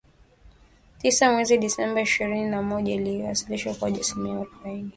tisa 0.99 1.31
mwezi 1.33 1.57
Disemba 1.57 2.01
ishirini 2.01 2.49
na 2.49 2.61
moja 2.61 2.95
ikiwasilisha 2.95 3.71
ukuaji 3.71 3.95
wa 3.97 4.01
asilimia 4.01 4.33
arubaini 4.41 4.89